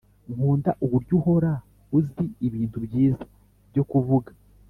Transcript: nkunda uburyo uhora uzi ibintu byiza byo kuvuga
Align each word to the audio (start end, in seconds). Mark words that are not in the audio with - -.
nkunda 0.33 0.71
uburyo 0.85 1.13
uhora 1.19 1.51
uzi 1.97 2.23
ibintu 2.47 2.77
byiza 2.85 3.23
byo 3.69 3.83
kuvuga 3.89 4.29